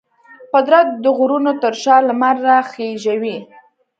[0.53, 3.37] قدرت د غرونو تر شا لمر راخیژوي.